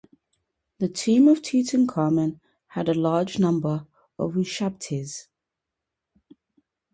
The 0.79 0.87
tomb 0.89 1.27
of 1.27 1.43
Tutankhamun 1.43 2.39
had 2.69 2.89
a 2.89 2.95
large 2.95 3.37
number 3.37 3.85
of 4.17 4.31
ushabtis. 4.33 5.27